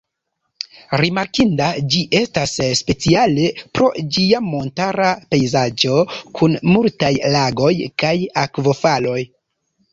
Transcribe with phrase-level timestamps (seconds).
[1.01, 3.45] Rimarkinda ĝi estas speciale
[3.79, 6.01] pro ĝia montara pejzaĝo
[6.41, 7.73] kun multaj lagoj
[8.05, 8.19] kaj
[8.49, 9.21] akvofaloj.